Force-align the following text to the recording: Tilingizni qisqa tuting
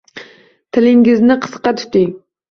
Tilingizni 0.77 1.35
qisqa 1.43 1.73
tuting 1.83 2.09